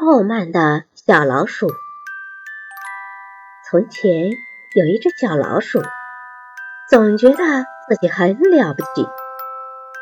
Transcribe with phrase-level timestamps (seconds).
[0.00, 1.68] 傲慢的小老鼠。
[3.68, 4.30] 从前
[4.74, 5.82] 有一只小老鼠，
[6.88, 7.36] 总觉得
[7.86, 9.06] 自己很了不起，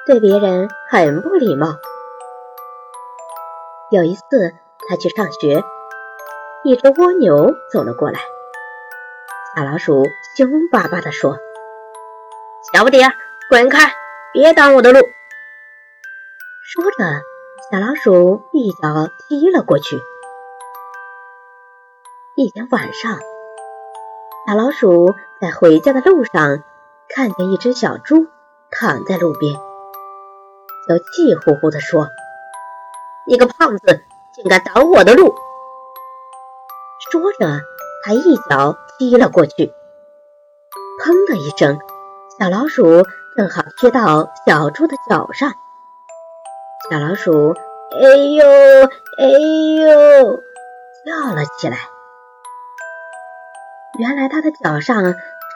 [0.06, 1.74] 对别人很不礼貌。
[3.90, 4.54] 有一次，
[4.88, 5.64] 它去上学，
[6.62, 8.20] 一只蜗牛走了过来。
[9.56, 10.04] 小老鼠
[10.36, 11.38] 凶巴巴地说
[12.72, 13.12] ：“小不点，
[13.50, 13.92] 滚开，
[14.32, 15.00] 别挡我的路！”
[16.62, 17.20] 说着，
[17.70, 18.78] 小老鼠一脚
[19.28, 20.00] 踢了过去。
[22.34, 23.18] 一天晚上，
[24.46, 26.62] 小老鼠在回家的路上
[27.10, 28.26] 看见一只小猪
[28.70, 29.54] 躺在路边，
[30.88, 32.08] 就气呼呼地说
[33.28, 34.00] ：“你个胖子，
[34.32, 35.34] 竟敢挡我的路！”
[37.12, 37.60] 说着，
[38.02, 39.74] 他一脚踢了过去。
[41.04, 41.78] 砰的一声，
[42.40, 43.02] 小老鼠
[43.36, 45.52] 正好踢到小猪的脚上。
[46.86, 47.54] 小老鼠，
[47.90, 48.46] 哎呦，
[49.18, 50.42] 哎呦，
[51.04, 51.76] 叫了起来。
[53.98, 55.02] 原来它的脚上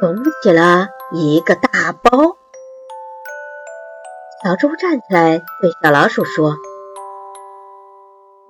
[0.00, 2.36] 肿起了一个大包。
[4.42, 6.56] 小猪站起来对小老鼠说：“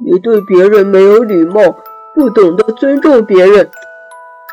[0.03, 1.61] 你对别人没有礼貌，
[2.15, 3.70] 不懂得尊重别人，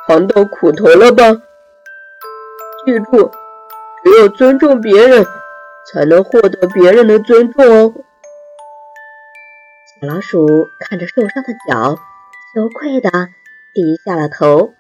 [0.08, 1.23] 尝到苦头了吧？
[2.86, 3.31] 记住，
[4.03, 5.25] 只有尊重别人，
[5.92, 7.94] 才能获得别人的尊重哦。”
[10.02, 11.97] 小老鼠看着受伤的脚，
[12.53, 13.09] 羞愧的
[13.73, 14.73] 低下了头。